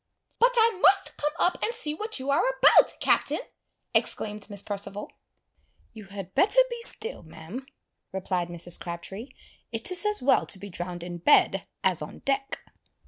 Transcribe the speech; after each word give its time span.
"But 0.39 0.53
I 0.55 0.79
must 0.81 1.15
come 1.17 1.33
up 1.37 1.59
and 1.61 1.75
see 1.75 1.93
what 1.93 2.17
you 2.19 2.31
are 2.31 2.43
about, 2.57 2.95
Captain!" 2.99 3.41
exclaimed 3.93 4.49
Miss 4.49 4.63
Perceval. 4.63 5.11
"You 5.93 6.05
had 6.05 6.33
better 6.33 6.59
be 6.71 6.81
still, 6.81 7.21
ma'am," 7.21 7.67
replied 8.11 8.47
Mrs. 8.47 8.79
Crabtree. 8.79 9.29
"It 9.71 9.91
is 9.91 10.03
as 10.07 10.19
well 10.19 10.47
to 10.47 10.57
be 10.57 10.71
drowned 10.71 11.03
in 11.03 11.19
bed 11.19 11.67
as 11.83 12.01
on 12.01 12.21
deck." 12.25 12.63